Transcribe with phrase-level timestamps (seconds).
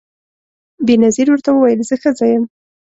[0.85, 2.43] بېنظیر ورته وویل زه ښځه یم